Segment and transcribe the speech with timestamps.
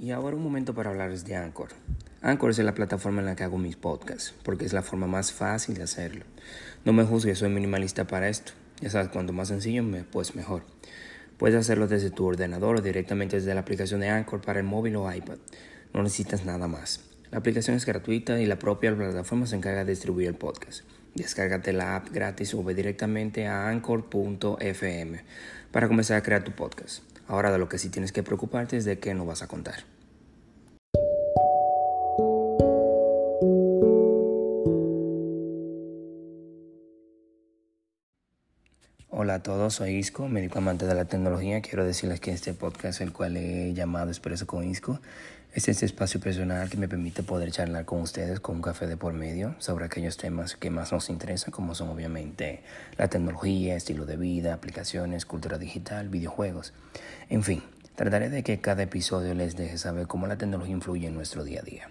[0.00, 1.68] Y ahora un momento para hablarles de Anchor.
[2.22, 5.30] Anchor es la plataforma en la que hago mis podcasts, porque es la forma más
[5.30, 6.24] fácil de hacerlo.
[6.86, 8.52] No me juzgues, soy minimalista para esto.
[8.80, 10.62] Ya sabes, cuanto más sencillo, pues mejor.
[11.36, 14.96] Puedes hacerlo desde tu ordenador o directamente desde la aplicación de Anchor para el móvil
[14.96, 15.36] o iPad.
[15.92, 17.04] No necesitas nada más.
[17.30, 20.80] La aplicación es gratuita y la propia plataforma se encarga de distribuir el podcast.
[21.14, 25.24] Descárgate la app gratis o ve directamente a anchor.fm
[25.70, 27.09] para comenzar a crear tu podcast.
[27.30, 29.84] Ahora de lo que sí tienes que preocuparte es de qué no vas a contar.
[39.12, 41.60] Hola a todos, soy Isco, médico amante de la tecnología.
[41.62, 45.00] Quiero decirles que este podcast, el cual he llamado Expreso con Isco,
[45.52, 48.96] es este espacio personal que me permite poder charlar con ustedes con un café de
[48.96, 52.62] por medio sobre aquellos temas que más nos interesan, como son obviamente
[52.98, 56.72] la tecnología, estilo de vida, aplicaciones, cultura digital, videojuegos.
[57.28, 57.64] En fin,
[57.96, 61.62] trataré de que cada episodio les deje saber cómo la tecnología influye en nuestro día
[61.62, 61.90] a día.